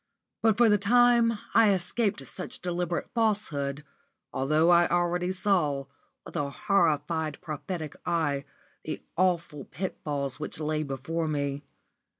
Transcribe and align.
But 0.41 0.57
for 0.57 0.67
the 0.67 0.79
time 0.79 1.37
I 1.53 1.71
escaped 1.73 2.21
much 2.39 2.59
deliberate 2.59 3.11
falsehood, 3.13 3.83
although 4.33 4.71
I 4.71 4.87
already 4.87 5.31
saw, 5.31 5.85
with 6.25 6.35
a 6.35 6.49
horrified 6.49 7.39
prophetic 7.39 7.95
eye, 8.03 8.45
the 8.83 9.03
awful 9.15 9.65
pitfalls 9.65 10.39
which 10.39 10.59
lay 10.59 10.81
before 10.81 11.27
me. 11.27 11.61